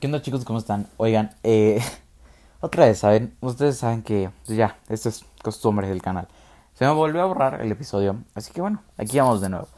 [0.00, 0.46] ¿Qué onda chicos?
[0.46, 0.86] ¿Cómo están?
[0.96, 1.78] Oigan, eh,
[2.62, 3.36] otra vez, ¿saben?
[3.42, 6.26] Ustedes saben que pues ya, esto es costumbre del canal.
[6.72, 9.68] Se me volvió a borrar el episodio, así que bueno, aquí vamos de nuevo.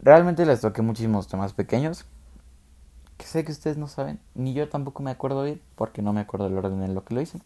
[0.00, 2.06] Realmente les toqué muchísimos temas pequeños,
[3.16, 6.22] que sé que ustedes no saben, ni yo tampoco me acuerdo bien, porque no me
[6.22, 7.38] acuerdo el orden en lo que lo hice.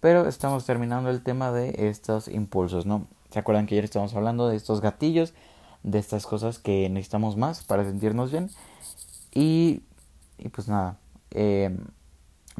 [0.00, 3.06] Pero estamos terminando el tema de estos impulsos, ¿no?
[3.30, 5.32] ¿Se acuerdan que ayer estábamos hablando de estos gatillos,
[5.84, 8.50] de estas cosas que necesitamos más para sentirnos bien?
[9.32, 9.84] Y,
[10.38, 10.98] y pues nada,
[11.36, 11.76] eh,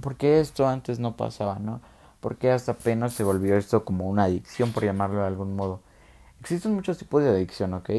[0.03, 1.81] ¿por qué esto antes no pasaba, no?
[2.21, 5.81] ¿Por qué hasta apenas se volvió esto como una adicción, por llamarlo de algún modo?
[6.41, 7.91] Existen muchos tipos de adicción, ¿ok?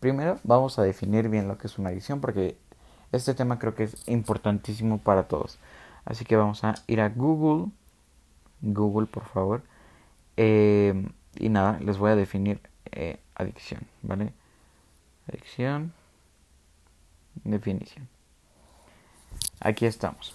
[0.00, 2.56] Primero vamos a definir bien lo que es una adicción porque
[3.10, 5.58] este tema creo que es importantísimo para todos.
[6.04, 7.72] Así que vamos a ir a Google.
[8.62, 9.62] Google, por favor.
[10.36, 11.08] Eh,
[11.38, 12.60] y nada, les voy a definir
[12.92, 14.32] eh, adicción, ¿vale?
[15.28, 15.92] Adicción.
[17.44, 18.08] Definición.
[19.64, 20.34] Aquí estamos.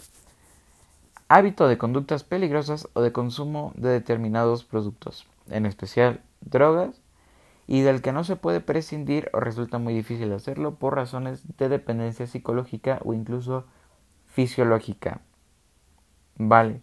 [1.27, 7.01] Hábito de conductas peligrosas o de consumo de determinados productos, en especial drogas,
[7.67, 11.67] y del que no se puede prescindir o resulta muy difícil hacerlo por razones de
[11.67, 13.65] dependencia psicológica o incluso
[14.27, 15.19] fisiológica.
[16.37, 16.79] Vale,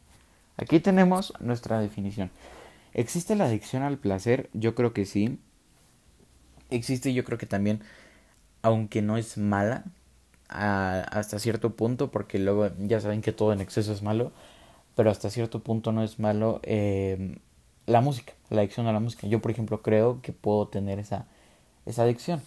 [0.58, 2.30] aquí tenemos nuestra definición.
[2.92, 4.50] ¿Existe la adicción al placer?
[4.52, 5.38] Yo creo que sí.
[6.68, 7.80] Existe yo creo que también,
[8.60, 9.84] aunque no es mala,
[10.48, 14.32] hasta cierto punto, porque luego ya saben que todo en exceso es malo,
[14.94, 17.38] pero hasta cierto punto no es malo eh,
[17.86, 19.26] la música, la adicción a la música.
[19.26, 21.26] Yo, por ejemplo, creo que puedo tener esa,
[21.86, 22.42] esa adicción.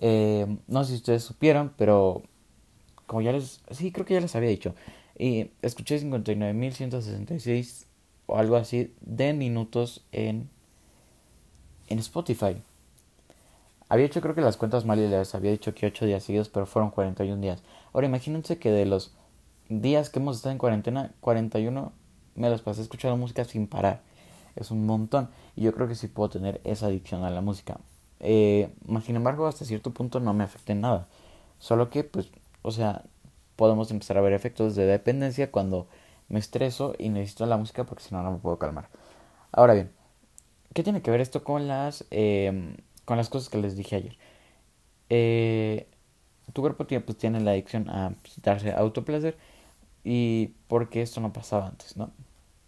[0.00, 2.22] Eh, no sé si ustedes supieron, pero
[3.06, 3.60] como ya les...
[3.70, 4.74] Sí, creo que ya les había dicho.
[5.18, 7.86] Y escuché 59.166
[8.26, 10.48] o algo así de minutos en,
[11.88, 12.56] en Spotify.
[13.92, 16.48] Había hecho creo que las cuentas mal y les había dicho que 8 días seguidos,
[16.48, 17.62] pero fueron 41 días.
[17.92, 19.12] Ahora imagínense que de los
[19.68, 21.92] días que hemos estado en cuarentena, 41
[22.34, 24.00] me los pasé escuchando música sin parar.
[24.56, 25.28] Es un montón.
[25.56, 27.80] Y yo creo que sí puedo tener esa adicción a la música.
[28.20, 28.72] Eh,
[29.04, 31.06] sin embargo, hasta cierto punto no me afecta en nada.
[31.58, 32.30] Solo que, pues,
[32.62, 33.04] o sea,
[33.56, 35.86] podemos empezar a ver efectos de dependencia cuando
[36.30, 38.88] me estreso y necesito la música porque si no, no me puedo calmar.
[39.52, 39.92] Ahora bien,
[40.72, 42.06] ¿qué tiene que ver esto con las...
[42.10, 42.74] Eh,
[43.12, 44.16] con las cosas que les dije ayer.
[45.10, 45.86] Eh,
[46.54, 49.36] tu cuerpo tiene, pues, tiene la adicción a pues, darse autoplacer
[50.02, 52.10] y porque esto no pasaba antes, ¿no?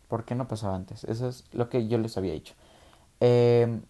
[0.07, 1.05] ¿Por qué no pasaba antes?
[1.05, 2.53] Eso es lo que yo les había dicho.
[3.21, 3.81] Eh,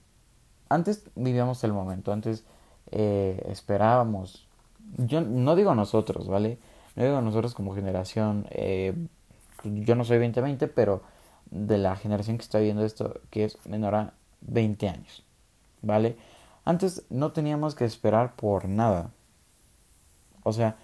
[0.69, 2.45] antes vivíamos el momento, antes
[2.93, 4.47] eh, esperábamos.
[4.97, 6.59] Yo no digo nosotros, ¿vale?
[6.95, 8.47] No digo nosotros como generación.
[9.65, 11.03] Yo no soy 2020, pero
[11.51, 15.25] de la generación que está viendo esto, que es menor a 20 años,
[15.83, 16.17] ¿vale?
[16.65, 19.11] Antes no teníamos que esperar por nada.
[20.43, 20.77] O sea,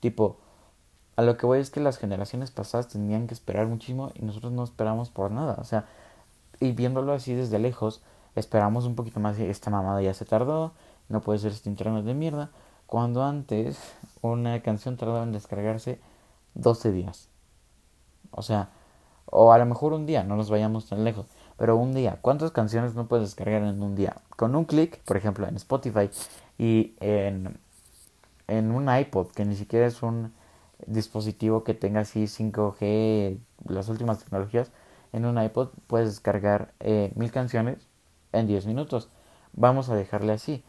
[0.00, 0.38] tipo,
[1.16, 4.52] a lo que voy es que las generaciones pasadas tenían que esperar muchísimo y nosotros
[4.52, 5.56] no esperamos por nada.
[5.58, 5.86] O sea,
[6.60, 8.02] y viéndolo así desde lejos,
[8.34, 9.38] esperamos un poquito más.
[9.38, 10.72] Esta mamada ya se tardó,
[11.08, 12.50] no puede ser este internet de mierda.
[12.86, 13.78] Cuando antes
[14.22, 16.00] una canción tardaba en descargarse
[16.54, 17.28] 12 días.
[18.30, 18.70] O sea,
[19.26, 21.26] o a lo mejor un día, no nos vayamos tan lejos.
[21.56, 24.16] Pero un día, ¿cuántas canciones no puedes descargar en un día?
[24.36, 26.10] Con un clic, por ejemplo, en Spotify
[26.58, 27.58] y en,
[28.46, 30.32] en un iPod, que ni siquiera es un
[30.86, 34.70] dispositivo que tenga así 5G, las últimas tecnologías,
[35.12, 37.78] en un iPod puedes descargar eh, mil canciones
[38.32, 39.08] en 10 minutos.
[39.54, 40.62] Vamos a dejarle así.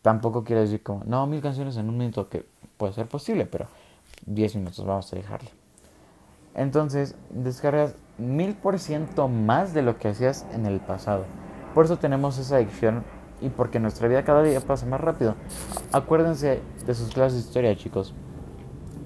[0.00, 2.46] Tampoco quiero decir como, no, mil canciones en un minuto, que
[2.78, 3.66] puede ser posible, pero
[4.26, 5.63] 10 minutos vamos a dejarle.
[6.54, 11.24] Entonces, descargas mil por ciento más de lo que hacías en el pasado.
[11.74, 13.04] Por eso tenemos esa adicción
[13.40, 15.34] y porque nuestra vida cada día pasa más rápido.
[15.92, 18.14] Acuérdense de sus clases de historia, chicos.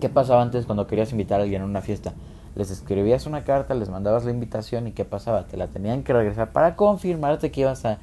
[0.01, 2.13] ¿Qué pasaba antes cuando querías invitar a alguien a una fiesta?
[2.55, 5.47] Les escribías una carta, les mandabas la invitación y ¿qué pasaba?
[5.47, 7.99] Te la tenían que regresar para confirmarte que ibas a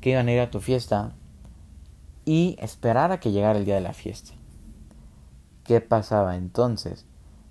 [0.00, 1.12] que iban a ir a tu fiesta
[2.24, 4.32] y esperar a que llegara el día de la fiesta.
[5.64, 7.06] ¿Qué pasaba entonces?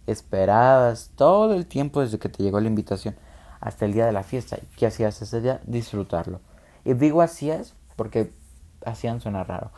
[0.07, 3.15] Esperabas todo el tiempo desde que te llegó la invitación
[3.59, 4.57] hasta el día de la fiesta.
[4.57, 5.61] ¿Y qué hacías ese día?
[5.65, 6.39] Disfrutarlo.
[6.85, 8.31] Y digo hacías porque
[8.85, 9.71] hacían suena raro.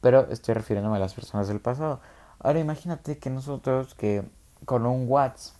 [0.00, 2.00] Pero estoy refiriéndome a las personas del pasado.
[2.38, 4.24] Ahora imagínate que nosotros que
[4.64, 5.56] con un WhatsApp,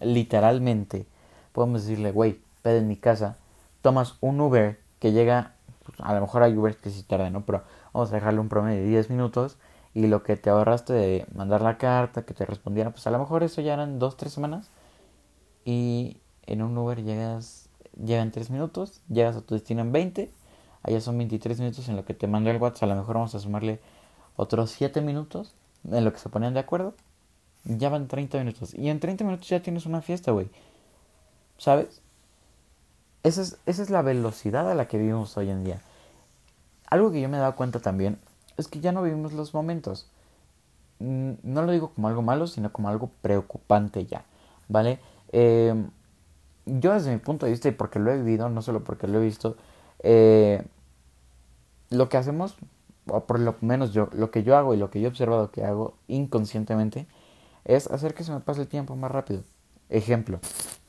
[0.00, 1.06] literalmente,
[1.52, 3.36] podemos decirle, güey, pede en mi casa,
[3.82, 5.54] tomas un Uber que llega,
[5.84, 7.44] pues, a lo mejor hay Uber que sí tarda, ¿no?
[7.44, 7.62] Pero
[7.92, 9.58] vamos a dejarle un promedio de 10 minutos
[9.94, 13.18] y lo que te ahorraste de mandar la carta, que te respondiera, pues a lo
[13.18, 14.70] mejor eso ya eran dos, tres semanas
[15.64, 17.68] y en un Uber llegas,
[18.02, 20.30] llegan tres minutos, llegas a tu destino en 20,
[20.82, 23.34] allá son 23 minutos en lo que te mandó el WhatsApp, a lo mejor vamos
[23.34, 23.80] a sumarle
[24.36, 25.54] otros 7 minutos
[25.90, 26.94] en lo que se ponían de acuerdo
[27.64, 28.74] Ya van 30 minutos.
[28.74, 30.48] Y en 30 minutos ya tienes una fiesta, güey.
[31.58, 32.00] ¿Sabes?
[33.22, 35.80] Esa es, esa es la velocidad a la que vivimos hoy en día.
[36.86, 38.18] Algo que yo me he dado cuenta también
[38.62, 40.08] es que ya no vivimos los momentos.
[40.98, 44.24] No lo digo como algo malo, sino como algo preocupante ya.
[44.68, 45.00] ¿Vale?
[45.32, 45.74] Eh,
[46.66, 49.20] yo desde mi punto de vista y porque lo he vivido, no solo porque lo
[49.20, 49.56] he visto,
[50.02, 50.64] eh,
[51.90, 52.56] lo que hacemos,
[53.06, 55.50] o por lo menos yo, lo que yo hago y lo que yo he observado
[55.50, 57.06] que hago inconscientemente,
[57.64, 59.42] es hacer que se me pase el tiempo más rápido.
[59.88, 60.40] Ejemplo,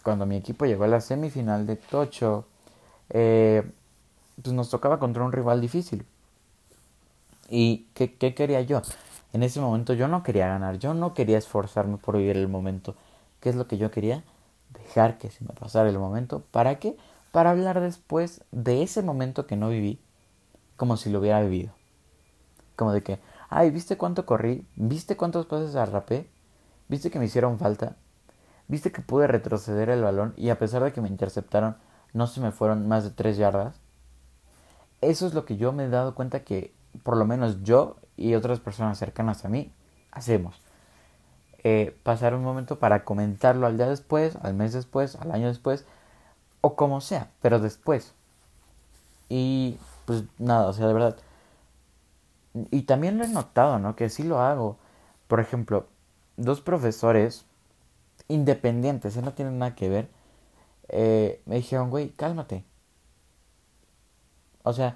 [0.03, 2.45] cuando mi equipo llegó a la semifinal de Tocho,
[3.09, 3.63] eh,
[4.41, 6.05] pues nos tocaba contra un rival difícil.
[7.49, 8.81] ¿Y qué, qué quería yo?
[9.33, 12.95] En ese momento yo no quería ganar, yo no quería esforzarme por vivir el momento.
[13.39, 14.23] ¿Qué es lo que yo quería?
[14.69, 16.43] Dejar que se me pasara el momento.
[16.51, 16.95] ¿Para qué?
[17.31, 19.99] Para hablar después de ese momento que no viví
[20.77, 21.73] como si lo hubiera vivido.
[22.75, 23.19] Como de que,
[23.49, 24.65] ay, ¿viste cuánto corrí?
[24.75, 26.29] ¿Viste cuántos pases arrapé?
[26.87, 27.95] ¿Viste que me hicieron falta?
[28.67, 31.75] ¿Viste que pude retroceder el balón y a pesar de que me interceptaron,
[32.13, 33.79] no se me fueron más de tres yardas?
[35.01, 36.73] Eso es lo que yo me he dado cuenta que
[37.03, 39.71] por lo menos yo y otras personas cercanas a mí
[40.11, 40.61] hacemos.
[41.63, 45.85] Eh, pasar un momento para comentarlo al día después, al mes después, al año después,
[46.61, 48.13] o como sea, pero después.
[49.29, 51.17] Y pues nada, o sea, de verdad.
[52.71, 53.95] Y también lo he notado, ¿no?
[53.95, 54.77] Que sí lo hago.
[55.27, 55.87] Por ejemplo,
[56.37, 57.45] dos profesores
[58.27, 59.21] independientes, ¿eh?
[59.21, 60.09] no tienen nada que ver,
[60.89, 62.63] eh, me dijeron, güey, cálmate.
[64.63, 64.95] O sea,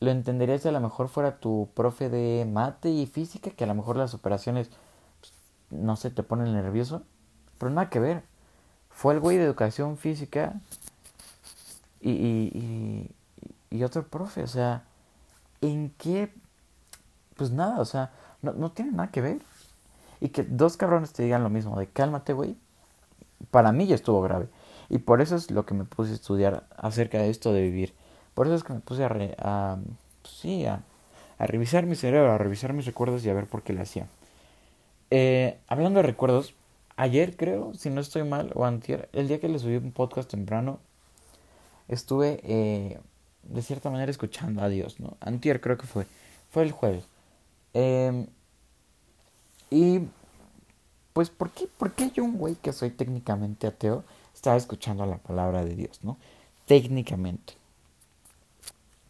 [0.00, 3.66] lo entenderías si a lo mejor fuera tu profe de mate y física, que a
[3.66, 4.70] lo mejor las operaciones,
[5.20, 5.32] pues,
[5.70, 7.02] no sé, te ponen nervioso.
[7.58, 8.22] Pero nada que ver.
[8.90, 10.54] Fue el güey de educación física
[12.00, 13.10] y, y,
[13.70, 14.42] y, y otro profe.
[14.42, 14.84] O sea,
[15.60, 16.32] ¿en qué?
[17.36, 18.12] Pues nada, o sea,
[18.42, 19.38] no, no tiene nada que ver.
[20.20, 22.56] Y que dos cabrones te digan lo mismo, de cálmate, güey.
[23.50, 24.48] Para mí ya estuvo grave.
[24.88, 27.94] Y por eso es lo que me puse a estudiar acerca de esto de vivir.
[28.36, 29.78] Por eso es que me puse pues a,
[31.38, 34.08] revisar mi cerebro, a revisar mis recuerdos y a ver por qué le hacía.
[35.10, 36.52] Eh, hablando de recuerdos,
[36.96, 40.28] ayer creo, si no estoy mal, o antier, el día que le subí un podcast
[40.30, 40.80] temprano,
[41.88, 43.00] estuve eh,
[43.44, 45.16] de cierta manera escuchando a Dios, ¿no?
[45.20, 46.06] Antier creo que fue,
[46.50, 47.04] fue el jueves.
[47.72, 48.26] Eh,
[49.70, 50.00] y
[51.14, 54.04] pues, ¿por qué, ¿por qué yo, un güey que soy técnicamente ateo,
[54.34, 56.18] estaba escuchando la palabra de Dios, ¿no?
[56.66, 57.54] Técnicamente.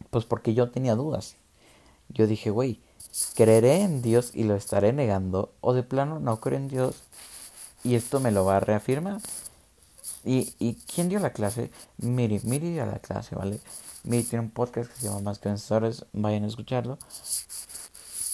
[0.09, 1.35] Pues porque yo tenía dudas.
[2.09, 2.79] Yo dije, güey,
[3.35, 7.03] creeré en Dios y lo estaré negando, o de plano no creo en Dios
[7.83, 9.21] y esto me lo va a reafirmar.
[10.25, 11.71] ¿Y, y quién dio la clase?
[11.97, 13.59] Miri, Miri dio la clase, ¿vale?
[14.03, 15.53] Miri tiene un podcast que se llama Más que
[16.13, 16.97] vayan a escucharlo.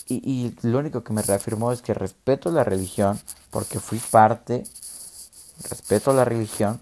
[0.08, 3.19] Y, y, lo único que me reafirmó es que respeto la religión,
[3.52, 4.64] porque fui parte,
[5.69, 6.81] respeto la religión,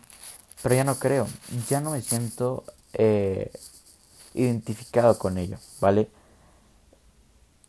[0.63, 1.27] pero ya no creo,
[1.69, 2.63] ya no me siento
[2.93, 3.51] eh,
[4.33, 6.09] identificado con ello, ¿vale?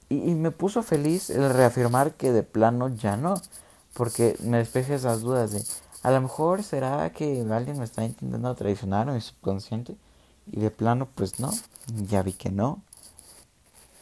[0.09, 3.41] Y, me puso feliz el reafirmar que de plano ya no,
[3.95, 5.65] porque me despeje esas dudas de,
[6.03, 9.97] a lo mejor será que alguien me está intentando traicionar en mi subconsciente,
[10.51, 11.51] y de plano pues no,
[12.09, 12.83] ya vi que no.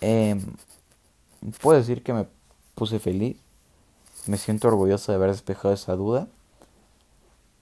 [0.01, 0.41] Eh,
[1.61, 2.27] puedo decir que me
[2.75, 3.37] puse feliz.
[4.27, 6.29] Me siento orgulloso de haber despejado esa duda.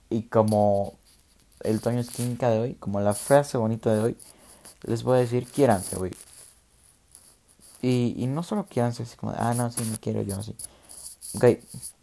[0.09, 0.93] Y como
[1.61, 4.17] el Toño Esquinca de hoy, como la frase bonita de hoy,
[4.83, 6.11] les voy a decir, quiéranse, güey.
[7.81, 10.55] Y, y no solo quiéranse así como, ah, no, sí, me quiero yo así.
[11.35, 11.45] Ok,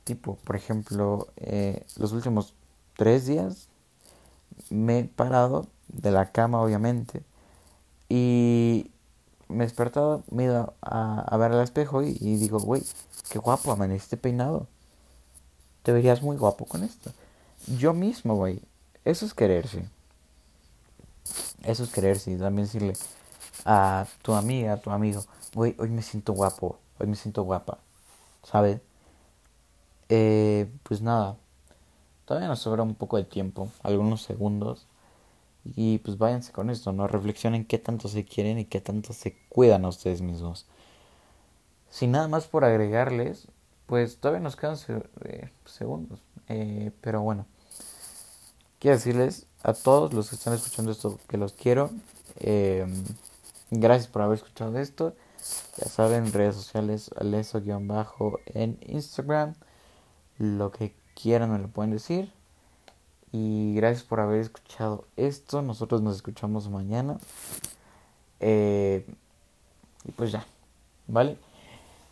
[0.04, 2.54] tipo, por ejemplo, eh, los últimos
[2.96, 3.68] tres días
[4.70, 7.22] me he parado de la cama, obviamente.
[8.08, 8.90] Y
[9.48, 12.82] me he despertado, me he ido a, a ver al espejo y, y digo, güey,
[13.30, 14.66] qué guapo amaneciste peinado.
[15.82, 17.12] Te verías muy guapo con esto.
[17.78, 18.60] Yo mismo, güey.
[19.04, 19.88] Eso es quererse.
[21.66, 22.32] Eso es quererse.
[22.32, 22.94] Y también decirle
[23.64, 26.78] a tu amiga, a tu amigo, güey, hoy me siento guapo.
[26.98, 27.78] Hoy me siento guapa.
[28.42, 28.80] ¿Sabes?
[30.08, 31.36] Eh, pues nada.
[32.24, 33.70] Todavía nos sobra un poco de tiempo.
[33.82, 34.86] Algunos segundos.
[35.64, 37.08] Y pues váyanse con esto, ¿no?
[37.08, 40.66] Reflexionen qué tanto se quieren y qué tanto se cuidan a ustedes mismos.
[41.90, 43.48] Sin nada más por agregarles,
[43.86, 44.76] pues todavía nos quedan
[45.24, 46.20] eh, segundos.
[46.48, 47.46] Eh, pero bueno,
[48.78, 51.90] quiero decirles a todos los que están escuchando esto que los quiero.
[52.38, 52.86] Eh,
[53.70, 55.14] gracias por haber escuchado esto.
[55.76, 59.54] Ya saben, redes sociales, aleso-bajo en Instagram.
[60.38, 62.32] Lo que quieran me lo pueden decir.
[63.32, 65.62] Y gracias por haber escuchado esto.
[65.62, 67.18] Nosotros nos escuchamos mañana.
[68.40, 69.06] Eh,
[70.04, 70.46] y pues ya,
[71.06, 71.36] ¿vale?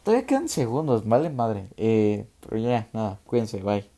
[0.03, 1.69] Todavía quedan segundos, vale madre.
[1.77, 3.94] Eh, pero ya, nada, cuídense, bye.